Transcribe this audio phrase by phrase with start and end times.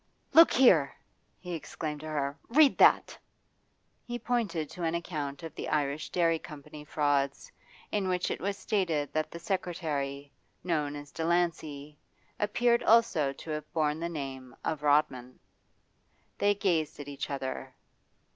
[0.33, 0.95] 'Look here!'
[1.37, 2.35] he exclaimed to her.
[2.49, 3.15] 'Read that!'
[4.03, 7.51] He pointed to an account of the Irish Dairy Company frauds,
[7.91, 10.31] in which it was stated that the secretary,
[10.63, 11.99] known as Delancey,
[12.39, 15.37] appeared also to have borne the name of Rodman.
[16.39, 17.75] They gazed at each other.